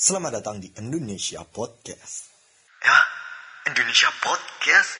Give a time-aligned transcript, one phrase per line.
[0.00, 2.32] Selamat datang di Indonesia Podcast.
[2.80, 2.96] Ya,
[3.68, 4.96] Indonesia Podcast.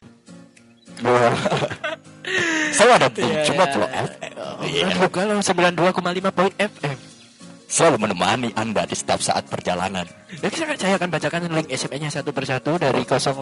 [2.76, 3.72] Saya ada di Cuma iya.
[3.72, 4.32] Flow FM.
[4.60, 6.96] Iya, kalau 92,5 poin FM.
[7.64, 10.04] Selalu menemani Anda di setiap saat perjalanan.
[10.36, 13.40] Jadi saya, saya akan bacakan link SMS-nya satu persatu dari 085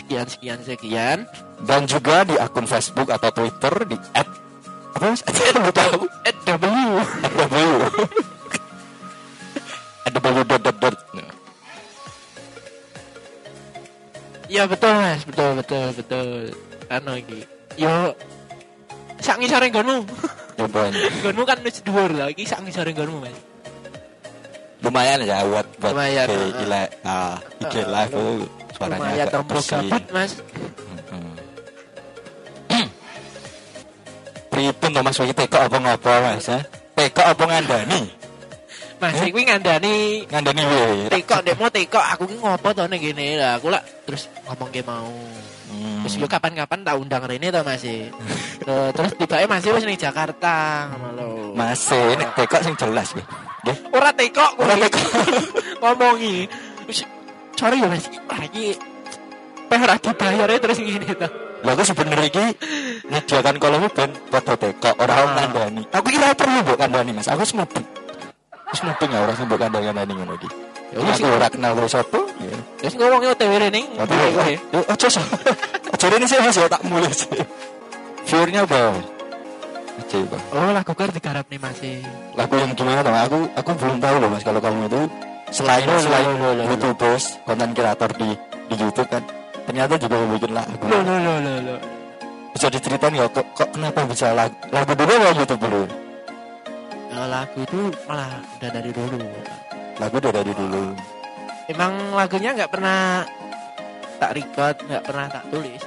[0.00, 1.18] sekian sekian sekian.
[1.60, 4.46] Dan juga di akun Facebook atau Twitter di at
[4.96, 5.20] apa mas?
[5.28, 6.08] Lupa tahu.
[14.70, 16.26] Betul mas, betul betul betul.
[16.90, 17.38] Anu iki.
[17.78, 18.14] Yo
[19.20, 20.06] sak ngisore nggonmu.
[20.56, 20.88] Coba.
[21.20, 23.38] Nggonmu kan wis dhuwur lah, iki sak ngisore nggonmu mas.
[24.84, 29.26] lumayan ya buat buat Lumayan, IG, uh, ile, ah, IG uh, live tuh suaranya Lumayan
[29.26, 29.88] agak bersih.
[30.12, 30.32] mas.
[31.10, 31.34] Hmm.
[34.52, 36.60] Pripun to Mas iki teko apa ngopo Mas ya?
[36.94, 38.00] Teko apa ngandani?
[38.96, 41.12] Mas iki ngandani Ngandani wae.
[41.12, 43.60] teko demo teko aku ki ngopo to ning kene lah.
[43.60, 45.12] Aku lah terus ngomong ke mau.
[45.66, 46.00] Hmm.
[46.06, 47.84] Terus yo kapan-kapan tak undang Rene to Mas.
[47.84, 48.08] e.
[48.66, 51.28] Loh, terus tiba Mas wis ning Jakarta ngono lho.
[51.52, 53.24] Masih nek teko sing jelas ya.
[53.66, 53.76] Nggih.
[53.92, 54.82] Ora teko Ora kuwi.
[54.88, 55.00] teko.
[55.84, 56.36] ngomongi.
[56.88, 57.04] Wis
[57.54, 58.08] sorry ya Mas.
[58.48, 58.66] Iki
[59.66, 61.28] peh ora dibayar ya, terus ngene to.
[61.64, 62.44] Lah aku sebenarnya iki
[63.10, 65.34] nyediakan kolom ben foto teko ora Ah.
[65.34, 65.82] kandani.
[65.90, 67.26] Aku kira perlu mbok kandani Mas.
[67.26, 67.84] Aku semuping.
[68.76, 70.52] Wis muping ya ora sing mbok kandani ngono iki.
[70.92, 72.20] Ya wis, aku ora kenal kowe sapa.
[72.44, 72.56] Ya.
[72.84, 73.82] Terus ngomongnya OTW Rene.
[73.88, 74.14] Tapi
[74.68, 75.08] yo ojo.
[75.96, 77.32] Ojo ini sih Mas ya tak mulai sih.
[78.28, 79.00] Viewernya apa?
[80.28, 80.44] Bang.
[80.52, 81.80] Oh, lagu kar digarap nih Mas.
[81.80, 82.04] e.
[82.36, 83.16] lagu yang gimana dong?
[83.16, 85.00] Aku aku belum tahu loh mas kalau kamu itu
[85.48, 86.36] selain selain
[86.68, 88.28] youtubers konten kreator di
[88.68, 89.24] di YouTube kan
[89.64, 90.84] ternyata juga bikin lagu.
[90.84, 91.78] Loh loh loh loh loh.
[92.52, 96.05] Bisa diceritain ya kok, kok kenapa bisa lagu, lagu dulu apa YouTube dulu?
[97.16, 98.28] Ya, lagu itu malah
[98.60, 99.16] udah dari dulu.
[99.96, 100.92] Lagu udah dari dulu.
[101.64, 103.24] Emang lagunya nggak pernah
[104.20, 105.80] tak record, nggak pernah tak tulis.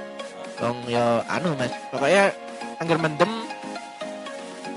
[0.57, 2.33] Dong yo anu mas, pokoknya
[2.81, 3.29] angger mendem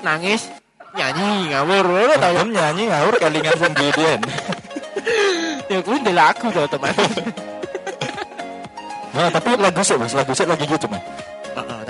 [0.04, 0.52] nangis
[0.92, 4.20] nyanyi ngawur lo tau Kamu nyanyi ngawur kelingan sendirian.
[5.72, 7.16] ya gue udah lagu tuh otomatis
[9.16, 10.68] Nah tapi lagu sih mas, lagu sih lagi.
[10.68, 10.91] Heeh,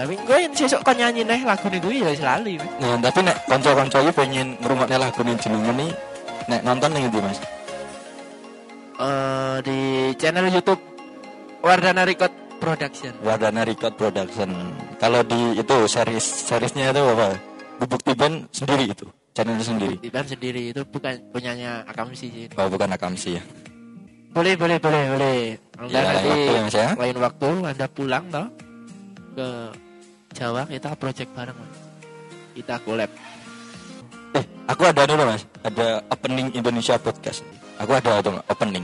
[0.03, 2.59] tapi gue yang sesok kon nyanyi nih lagu nih gue ya selalu.
[2.83, 5.91] Nah tapi nek konco-konco ini pengen ngerungoknya lagu nih jenenge nih
[6.51, 7.39] nek nonton nih gitu mas.
[8.99, 9.79] Eh, di
[10.19, 10.83] channel YouTube
[11.63, 14.51] Wardana Record Production Wardana Record Production.
[14.99, 17.39] Kalau di itu series seriesnya itu apa?
[17.79, 19.97] Bubuk Tiban sendiri itu, channelnya sendiri.
[20.03, 23.43] Iban sendiri itu bukan punyanya Akamsi sih Oh bukan Akamsi ya.
[24.33, 25.37] boleh boleh boleh boleh
[25.91, 26.89] Ya, Ntar lain waktu ya, Mas, ya.
[26.95, 28.47] lain waktu anda pulang toh
[29.35, 29.49] ke
[30.33, 31.73] Jawa kita project bareng Mas.
[32.53, 33.11] kita collab
[34.33, 37.45] Eh, aku ada dulu mas, ada opening Indonesia podcast.
[37.77, 38.81] Aku ada itu opening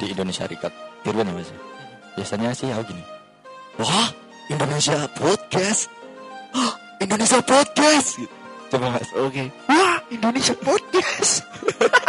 [0.00, 0.72] di Indonesia Record.
[1.04, 1.52] Dirwan ya mas.
[2.16, 3.04] Biasanya sih aku gini.
[3.76, 4.08] Wah,
[4.48, 5.92] Indonesia podcast.
[6.56, 8.08] Hah, Indonesia podcast.
[8.16, 8.32] Gitu.
[8.72, 9.08] Coba mas.
[9.12, 11.44] oke wah Indonesia podcast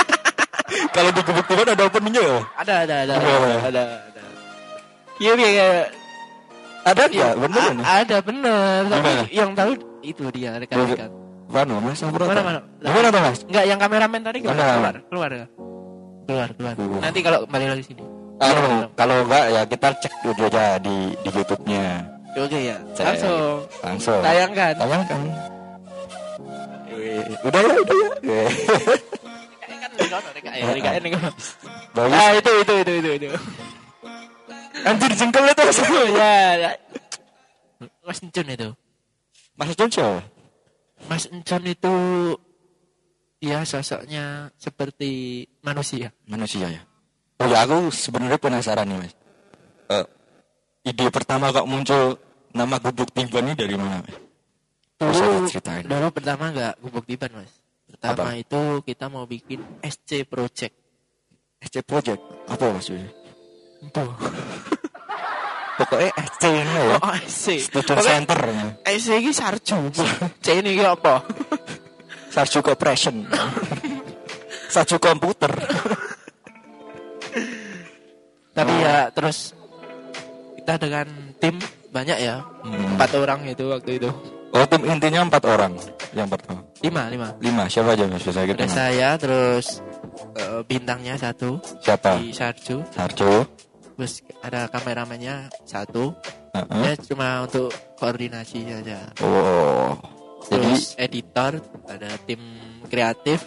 [0.96, 2.40] Kalau di Gebuk Tiban ada openingnya ya?
[2.56, 3.60] ada ada ada Iya, ada iya.
[3.60, 4.22] ada ada
[5.20, 5.68] iya iya
[6.84, 7.34] Ada nggak?
[7.40, 9.24] Bener a- ada bener tapi Gimana?
[9.32, 9.72] yang tahu
[10.02, 11.10] itu dia rekan-rekan
[11.48, 12.00] Mana mas?
[12.02, 12.60] Mana, mana?
[12.82, 13.40] Mana tuh mas?
[13.46, 15.46] Enggak, yang kameramen tadi keluar, keluar, keluar, ya?
[16.24, 16.74] keluar, keluar.
[16.74, 17.00] Keluar.
[17.00, 18.04] Nanti kalau kembali lagi sini.
[18.36, 18.64] Anu,
[18.94, 21.86] kalau enggak ya kita cek dulu aja di di YouTube-nya.
[22.34, 24.20] Oke ya, langsung Langsung.
[24.20, 24.74] tayangkan.
[24.74, 25.20] Tayangkan.
[27.44, 27.96] Udah ya, udah
[28.26, 28.44] ya.
[29.62, 31.30] Kan di kono, DKI, DKI nih kono.
[31.94, 32.18] Bagus.
[32.18, 33.28] Ah itu itu itu itu itu.
[34.84, 35.80] Anjir jengkel itu mas.
[36.20, 36.72] ya, ya.
[38.04, 38.70] Mas Encon itu.
[39.56, 40.08] Mas Jojo.
[41.08, 41.96] Mas Encon itu
[43.44, 46.12] ya sosoknya seperti manusia.
[46.28, 46.82] Manusia ya.
[47.44, 49.14] Oh ya aku sebenarnya penasaran nih mas.
[49.92, 50.06] Eh,
[50.88, 52.16] ide pertama kok muncul
[52.56, 54.00] nama gubuk timbang ini dari mana?
[54.04, 54.16] Mas?
[54.96, 55.52] Dulu,
[55.84, 57.52] dulu pertama nggak gubuk tiban mas.
[57.84, 58.40] Pertama Apa?
[58.40, 60.76] itu kita mau bikin SC Project.
[61.60, 62.22] SC Project.
[62.48, 63.12] Apa maksudnya?
[63.92, 64.12] Tuh.
[65.74, 66.96] Pokoknya SC ini ya.
[67.02, 67.46] Oh, SC.
[67.66, 68.40] Student Pokoknya Center.
[68.86, 69.78] SC ini sarju.
[70.44, 71.26] C ini apa?
[72.30, 73.26] Sarju Corporation.
[74.70, 75.54] Sarju komputer.
[78.54, 79.58] Tapi ya terus
[80.62, 81.10] kita dengan
[81.42, 81.58] tim
[81.90, 82.42] banyak ya.
[82.62, 82.98] Hmm.
[82.98, 84.10] Empat orang itu waktu itu.
[84.54, 85.74] Oh tim intinya empat orang
[86.14, 86.62] yang pertama.
[86.86, 87.28] Lima, lima.
[87.42, 88.22] Lima siapa aja mas?
[88.22, 89.82] Kita Ada saya, terus
[90.38, 92.22] eh, bintangnya satu Siapa?
[92.22, 92.86] di Sarju.
[92.94, 93.46] Sarjo.
[93.94, 96.14] Terus ada kameramennya satu.
[96.54, 96.82] Heeh.
[96.84, 99.00] Ya cuma untuk koordinasi saja.
[99.20, 99.94] Oh.
[100.44, 101.52] Jadi Terus editor,
[101.88, 102.42] ada tim
[102.86, 103.40] kreatif.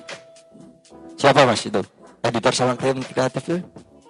[1.15, 1.81] siapa mas itu?
[2.21, 3.61] editor sama tim kreatif tuh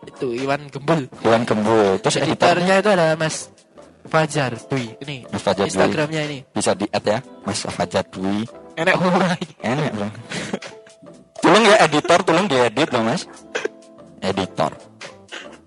[0.07, 1.05] Itu Iwan Gembul.
[1.21, 3.37] Iwan Gembul terus editornya Editornya itu ada Mas
[4.07, 4.95] Fajar Dwi.
[5.03, 5.71] Ini Mas Fajar Dwi.
[5.71, 6.39] Instagramnya ini.
[6.49, 9.43] bisa di add ya Mas Fajar Dwi Enak mulai.
[9.61, 10.09] enak bro
[11.39, 13.23] tolong ya editor tolong diedit loh mas
[14.21, 14.73] editor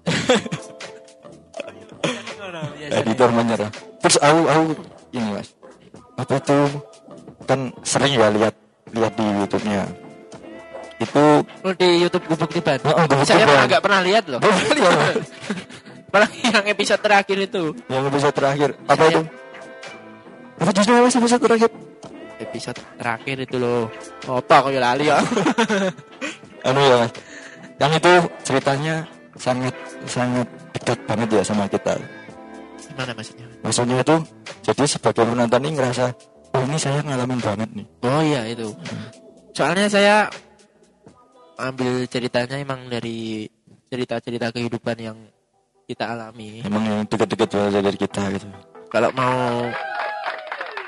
[2.91, 3.69] editor menyerah
[3.99, 4.61] terus aku aku
[5.11, 5.49] ini mas
[6.15, 6.67] apa tuh
[7.43, 8.53] kan sering ya lihat
[8.89, 9.83] lihat di YouTube-nya
[10.99, 11.23] itu
[11.63, 12.75] Oh, di YouTube Gubuk Tiban.
[12.83, 13.63] Oh, oh, Gubuk Saya Tiban.
[13.63, 14.43] agak pernah lihat loh.
[14.43, 14.67] Mas.
[16.11, 17.63] Apalagi yang episode terakhir itu.
[17.87, 19.21] yang episode terakhir apa Saya- itu
[20.59, 21.69] apa justru mas episode terakhir
[22.37, 23.87] Episode terakhir itu loh.
[24.25, 25.23] Apa kok ya lali ya?
[26.67, 27.11] anu ya mas
[27.79, 28.11] yang itu
[28.43, 28.95] ceritanya
[29.39, 29.71] sangat
[30.03, 31.95] sangat dekat banget ya sama kita
[32.99, 33.47] Gimana maksudnya?
[33.63, 34.15] maksudnya itu
[34.59, 36.05] jadi sebagai penonton ini ngerasa
[36.51, 38.75] oh ini saya ngalamin banget nih Oh iya itu.
[39.55, 40.27] Soalnya saya
[41.55, 43.47] ambil ceritanya emang dari
[43.87, 45.15] cerita-cerita kehidupan yang
[45.87, 46.59] kita alami.
[46.67, 48.47] emang yang dekat-dekat banget dari kita gitu
[48.91, 49.63] Kalau mau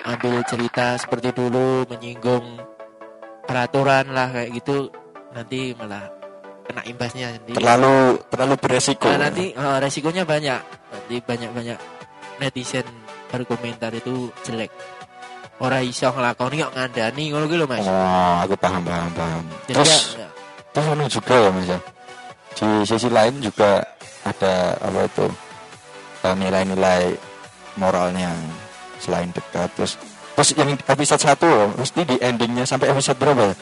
[0.04, 2.60] ambil cerita seperti dulu menyinggung
[3.48, 4.92] peraturan lah kayak gitu
[5.32, 6.12] nanti malah
[6.68, 7.56] kena imbasnya nanti.
[7.56, 10.60] terlalu terlalu beresiko Nah, nanti eh, resikonya banyak.
[10.92, 12.01] Nanti banyak-banyak
[12.42, 12.84] netizen
[13.30, 14.74] berkomentar itu jelek.
[15.62, 17.86] Ora iso nglakoni kok ngandani ngono ki lho Mas.
[17.86, 20.28] oh aku paham paham paham Jadi terus ya,
[20.74, 21.80] terus anu juga ya mas ya
[22.58, 23.86] di sisi lain juga
[24.26, 25.26] ada apa itu
[26.26, 27.14] eh, nilai-nilai
[27.78, 28.34] moralnya
[28.98, 30.02] selain dekat terus
[30.34, 33.56] terus yang episode satu mesti di endingnya sampai episode berapa ya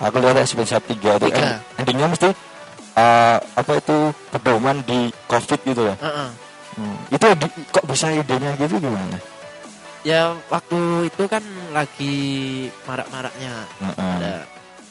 [0.00, 1.36] aku lihat episode tiga Tiga.
[1.36, 2.28] end- endingnya mesti
[2.96, 3.96] eh, apa itu
[4.32, 6.28] pedoman di covid gitu ya Heeh.
[6.72, 6.96] Hmm.
[7.12, 9.20] itu di- kok bisa idenya gitu gimana
[10.02, 11.38] Ya waktu itu kan
[11.70, 12.14] lagi
[12.82, 14.12] marak-maraknya Heeh.
[14.18, 14.34] ada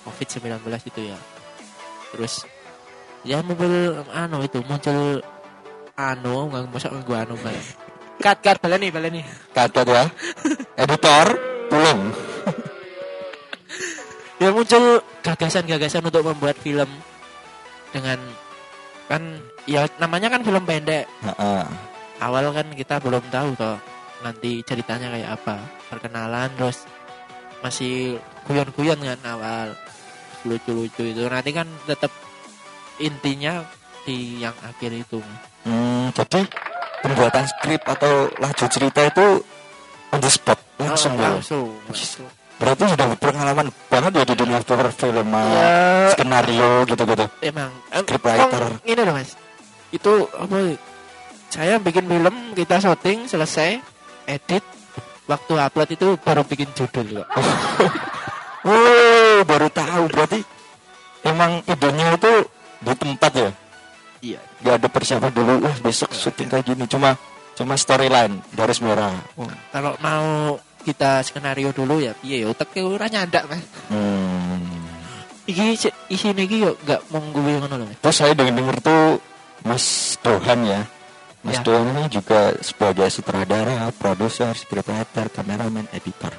[0.08, 1.20] COVID-19 itu ya.
[2.16, 2.48] Terus
[3.28, 3.68] ya muncul
[4.08, 5.20] anu itu muncul
[6.00, 7.66] anu nggak masa gua anu balik.
[8.24, 9.20] Kat kat baleni baleni.
[9.52, 10.08] kata ya
[10.88, 11.28] editor
[11.68, 12.02] tolong
[14.40, 16.88] Ya muncul gagasan-gagasan untuk membuat film
[17.92, 18.18] dengan
[19.12, 21.04] kan ya namanya kan film pendek.
[21.20, 21.64] Heeh.
[22.24, 23.76] Awal kan kita belum tahu toh
[24.24, 25.60] nanti ceritanya kayak apa.
[25.92, 26.88] Perkenalan terus
[27.60, 28.16] masih
[28.48, 29.76] guyon-guyon kan awal
[30.42, 32.10] lucu-lucu itu nanti kan tetap
[32.98, 33.62] intinya
[34.02, 35.22] di yang akhir itu
[35.62, 36.42] Hmm, jadi
[37.06, 39.46] pembuatan skrip atau laju cerita itu
[40.10, 41.30] on the spot langsung Oh, ya.
[41.38, 42.26] langsung, langsung.
[42.62, 45.70] Berarti sudah berpengalaman banget ya di dunia perfilman, ya
[46.14, 47.26] skenario gitu-gitu.
[47.42, 48.62] emang em, Scriptwriter.
[48.70, 49.34] Kong, ini loh mas
[49.90, 50.58] itu apa
[51.50, 53.82] saya bikin film kita syuting selesai
[54.24, 54.62] edit
[55.26, 57.28] waktu upload itu baru bikin judul kok
[58.62, 60.40] Oh, baru tahu berarti
[61.26, 62.34] emang idenya itu
[62.78, 63.50] di tempat ya.
[64.22, 65.66] iya Gak ada persiapan dulu.
[65.66, 67.18] Wah, besok syuting kayak gini cuma
[67.52, 69.10] cuma storyline garis merah.
[69.74, 74.60] Kalau mau kita skenario dulu ya iya ya otaknya ora nyandak mas Hmm.
[75.46, 79.22] iki isine iki yo gak mau gue ngono loh mas Terus saya dengar-dengar tuh
[79.62, 79.86] Mas
[80.20, 80.82] Dohan ya.
[81.46, 81.62] Mas Ya.
[81.62, 86.34] Dohan ini juga sebagai sutradara, produser, scriptwriter, kameramen, editor.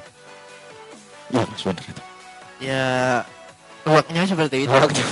[1.31, 2.03] Iya, Mas bener itu.
[2.59, 2.83] ya
[3.83, 5.03] worknya seperti itu Waktu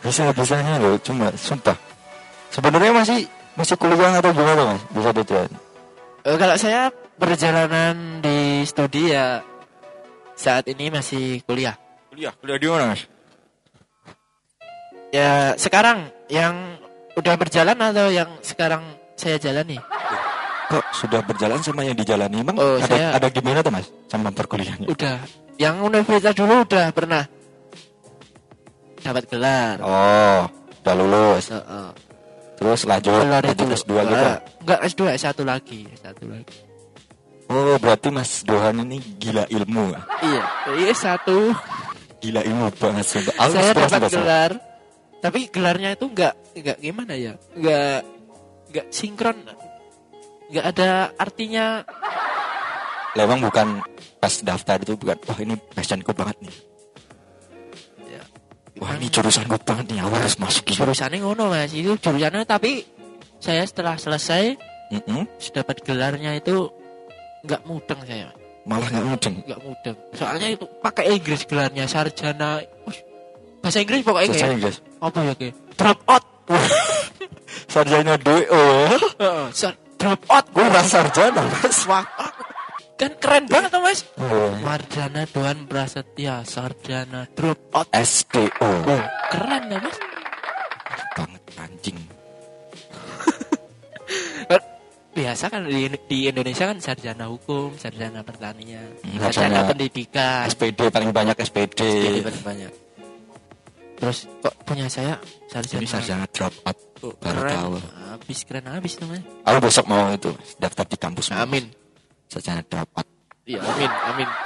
[0.00, 1.76] bisa bisanya loh, cuma sumpah.
[2.50, 3.20] Sebenarnya masih
[3.54, 4.82] masih kuliah atau gimana mas?
[4.90, 5.46] Bisa dijual.
[6.24, 6.88] Eh, kalau saya
[7.20, 9.44] perjalanan di studi ya
[10.32, 11.76] saat ini masih kuliah.
[12.08, 13.04] Kuliah, kuliah di mana mas?
[15.12, 16.80] Ya sekarang yang
[17.14, 18.80] udah berjalan atau yang sekarang
[19.14, 19.76] saya jalani?
[20.70, 22.40] Kok sudah berjalan sama yang dijalani?
[22.40, 23.90] Emang Oh, ada, saya- ada gimana tuh mas?
[24.06, 24.86] Sama perkuliahannya?
[24.88, 25.18] Udah.
[25.60, 27.26] Yang universitas dulu udah pernah
[29.02, 29.76] dapat gelar.
[29.82, 30.40] Oh,
[30.80, 31.52] udah lulus.
[31.52, 31.88] Heeh.
[32.56, 34.26] Terus lanjut, lanjut S2 gitu.
[34.62, 36.56] Enggak S2, S1 lagi, S1 lagi.
[37.50, 39.90] Oh, berarti Mas Dohan ini gila ilmu.
[39.90, 40.06] ah.
[40.22, 40.44] Iya,
[40.78, 41.50] iya satu.
[42.22, 43.34] Gila ilmu banget sumpah.
[43.42, 44.52] Aku saya dapat gelar.
[45.20, 47.34] Tapi gelarnya itu enggak enggak gimana ya?
[47.52, 48.06] Enggak
[48.70, 49.36] enggak sinkron.
[50.48, 51.82] Enggak ada artinya
[53.18, 53.82] Lah, emang bukan
[54.22, 56.54] pas daftar itu bukan wah ini passionku banget nih.
[58.14, 58.22] ya.
[58.78, 61.74] Wah ini jurusanku banget nih, aku harus masuk jurusannya ngono Mas.
[61.74, 62.86] Itu jurusannya tapi
[63.42, 64.54] saya setelah selesai
[64.94, 65.26] Mm-mm.
[65.50, 66.70] dapat gelarnya itu
[67.42, 68.28] enggak mudeng saya.
[68.64, 69.34] Malah nggak mudeng.
[69.42, 69.96] Enggak mudeng.
[70.12, 73.00] Soalnya itu pakai Inggris gelarnya sarjana Ush,
[73.58, 74.78] bahasa Inggris pokoknya Selesai kayak guys.
[75.00, 76.24] apa ya kayak drop out.
[77.70, 78.64] Sarjana DO.
[78.90, 80.44] Heeh, sar- drop out.
[80.50, 81.86] Gue udah sarjana mas.
[82.98, 84.00] Kan keren banget tuh mas.
[84.18, 87.86] Oh, Mardana Doan Prasetya Sarjana Dropout.
[87.94, 88.50] SDO.
[88.60, 89.96] Oh, keren ya mas.
[91.14, 91.98] Banget anjing.
[95.20, 100.44] Biasa kan di, di Indonesia kan sarjana hukum, sarjana pertanian, Hmm, sarjana sarjana- pendidikan.
[100.46, 101.80] SPD paling banyak SPD.
[102.00, 102.72] Jadi paling banyak.
[103.94, 106.78] Terus kok punya saya sarjana, Jadi sarjana drop out.
[107.00, 107.52] Oh, baru keren.
[107.54, 107.72] tahu.
[108.10, 109.24] Habis keren habis namanya.
[109.44, 111.32] Aku besok mau itu daftar di kampus.
[111.32, 111.68] Amin.
[112.26, 113.08] Sarjana drop out.
[113.44, 114.28] Iya, amin, amin.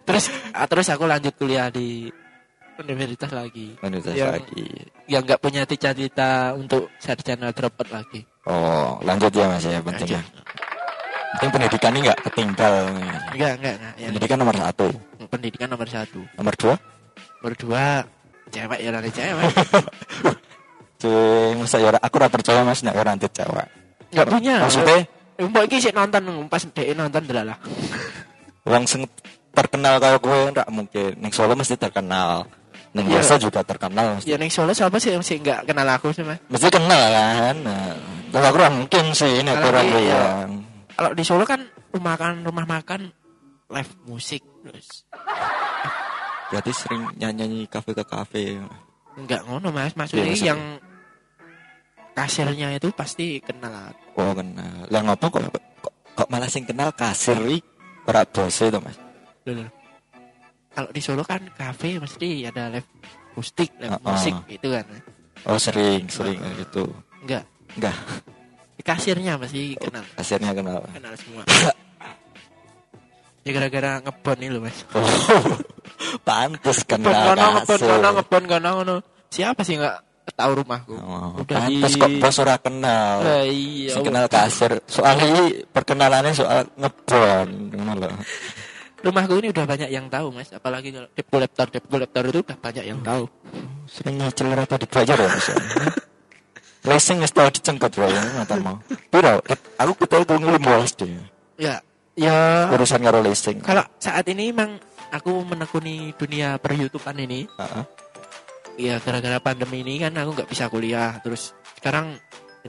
[0.00, 2.10] Terus ah, terus aku lanjut kuliah di
[2.80, 3.76] universitas lagi.
[3.80, 4.64] Universitas Yang- lagi.
[5.06, 8.24] Yang nggak punya cita-cita untuk sarjana dropout lagi.
[8.48, 10.22] Oh, lanjut ya Mas ya pentingnya.
[11.36, 12.74] Penting pendidikan ini nggak ketinggal.
[13.32, 13.94] Enggak, enggak, enggak.
[13.94, 14.86] Yang Pendidikan nomor satu.
[15.30, 16.20] pendidikan nomor satu.
[16.34, 16.74] Nomor dua.
[17.40, 17.84] Nomor dua,
[18.50, 19.50] cewek ya nanti cewek.
[21.00, 23.66] Cuy, masa ya ora- aku ora percaya Mas nek ora antit cewek.
[24.12, 24.56] Enggak punya.
[24.66, 24.98] Maksudnya
[25.40, 26.20] Mbok iki sik nonton
[26.52, 27.56] pas dhek nonton delalah.
[28.68, 29.08] wong sing
[29.56, 31.10] terkenal kayak gue enggak mungkin.
[31.16, 32.44] Ning Solo mesti terkenal.
[32.90, 33.22] Ning Iya.
[33.22, 34.18] biasa juga terkenal.
[34.18, 36.42] Mesti, Ya ning Solo siapa sih yang sih enggak kenal aku sih, Mas?
[36.50, 37.56] mesti kenal kan.
[37.62, 37.94] Nah,
[38.42, 40.00] aku ora mungkin sih nek Kalau orang iya.
[40.02, 40.50] yang
[40.98, 41.60] Kalau di Solo kan
[41.94, 43.00] rumah makan rumah makan
[43.70, 45.06] live musik terus
[46.50, 48.58] berarti sering nyanyi kafe ke kafe.
[49.14, 50.50] enggak ngono Mas, maksudnya maksudnya.
[50.50, 50.60] yang
[52.12, 54.18] kasirnya itu pasti kenal aku.
[54.18, 54.86] Oh kenal.
[54.90, 57.38] Lah ngopo kok, kok, kok malah sing kenal kasir
[58.04, 58.98] ora bose to Mas.
[59.46, 59.68] Loh, loh.
[60.70, 62.86] Kalau di Solo kan kafe mesti ada live
[63.32, 64.44] musik, live Ah, musik ah.
[64.46, 64.84] itu kan.
[65.44, 66.84] Oh sering, sering gitu.
[67.20, 67.44] Enggak.
[67.72, 67.96] Enggak,
[68.80, 70.02] Kasirnya pasti kenal.
[70.14, 70.80] kasirnya kenal.
[70.88, 71.42] Kenal semua.
[73.40, 74.78] ya gara-gara ngebon nih loh, Mas.
[74.92, 75.00] Oh,
[76.26, 77.88] pantes Ngebon kenal kono, ngebon kasir.
[77.88, 78.94] kono, ngebon kono, ngono.
[79.28, 79.96] Siapa sih enggak
[80.30, 80.94] tahu rumahku?
[80.94, 83.16] Oh, Udah pantes di- kok bos ora kenal.
[83.20, 83.90] Lah, iya.
[83.92, 84.72] Sing kenal kasir.
[84.86, 88.08] Soalnya ini perkenalannya soal ngebon, ngono lho.
[89.00, 90.52] Rumahku ini udah banyak yang tahu, Mas.
[90.52, 93.24] Apalagi kalau debt collector, debt collector itu udah banyak yang tahu.
[93.88, 95.46] Sering nyicil apa dibayar ya Mas.
[95.48, 95.56] ya?
[96.80, 98.76] Racing wis tau dicengket wae ngoten mau.
[99.08, 99.40] Piro?
[99.80, 101.12] Aku ketemu ku ngelimos deh.
[101.60, 101.80] Ya,
[102.16, 102.68] ya.
[102.72, 103.60] Urusan karo leasing.
[103.60, 104.80] Kalau saat ini emang
[105.12, 107.84] aku menekuni dunia per YouTubean ini, Heeh.
[108.80, 111.20] ya gara-gara pandemi ini kan aku nggak bisa kuliah.
[111.20, 112.16] Terus sekarang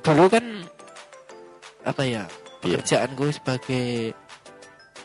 [0.04, 0.44] dulu kan
[1.88, 2.24] apa ya
[2.62, 2.78] Iya.
[2.78, 4.14] pekerjaanku sebagai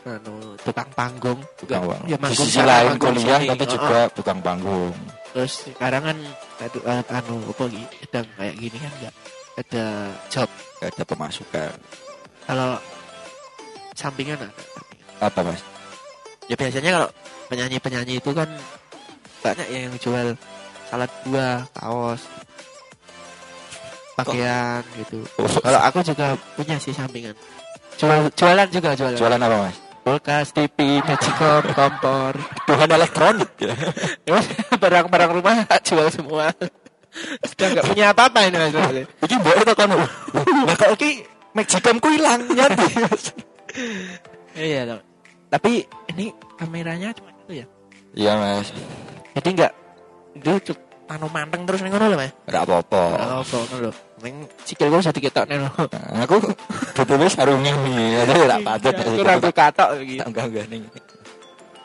[0.09, 4.05] anu, tukang panggung Tukang ya Di manggung sisi lain kuliah tapi Oh, juga oh.
[4.15, 4.95] tukang panggung.
[5.35, 6.17] terus sekarang kan
[6.63, 6.79] anu,
[7.11, 9.13] anu apa gitu sedang kayak gini kan nggak
[9.57, 9.85] ada
[10.29, 11.71] job Gak ada pemasukan.
[12.45, 12.71] kalau
[13.93, 14.49] sampingan ada
[15.19, 15.61] Apa Mas?
[16.45, 17.09] ya biasanya kalau
[17.49, 18.45] penyanyi penyanyi itu kan
[19.41, 20.27] banyak yang jual
[20.87, 22.21] salad buah kaos
[24.15, 25.21] pakaian gitu
[25.61, 27.33] kalau aku juga punya sih sampingan
[27.97, 29.77] jual jualan juga jualan Jualan apa Mas?
[30.07, 32.33] Kulkas TV magicom kompor
[32.63, 33.75] Bahan elektronik ya.
[34.79, 36.55] Barang-barang rumah tak jual semua
[37.43, 38.71] sudah nggak punya apa-apa ini mas
[39.25, 39.89] Iki mbok itu kan.
[40.63, 42.87] Lah kok iki magicom ku ilang nyati.
[44.55, 45.01] iya dong.
[45.47, 45.85] tapi
[46.15, 47.65] ini kameranya cuma itu ya
[48.17, 48.67] Iya Mas.
[49.37, 49.73] jadi nggak
[50.65, 53.01] cuk anu manteng terus nih ngono lho mas Ora apa-apa.
[53.43, 53.91] Apa ngono lho.
[54.17, 55.61] Ning sikil gue sedikit tok nih.
[55.61, 56.41] Nah, Aku
[56.97, 58.25] betul sarungnya nih.
[58.25, 58.93] Ada ora patut.
[58.97, 60.15] Aku rambut katok iki.
[60.27, 60.81] Enggak enggak nih.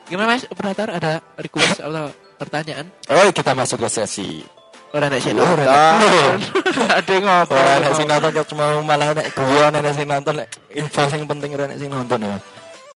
[0.08, 2.08] Gimana Mas operator ada request atau
[2.40, 2.88] pertanyaan?
[3.08, 4.44] Oh, kita masuk ke sesi.
[4.92, 5.64] Ora nek sing nonton.
[7.00, 7.56] Ada ngopo.
[7.56, 11.64] Ora nek sing nonton cuma malah nek gua nek sing nonton info sing penting ora
[11.64, 12.36] nek sing nonton ya.